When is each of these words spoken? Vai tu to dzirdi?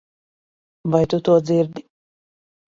Vai 0.91 1.03
tu 1.09 1.17
to 1.25 1.33
dzirdi? 1.45 1.81